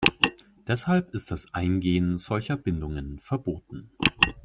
Deshalb 0.65 1.13
ist 1.13 1.29
das 1.29 1.53
Eingehen 1.53 2.17
solcher 2.17 2.57
Bindungen 2.57 3.19
verboten. 3.19 3.91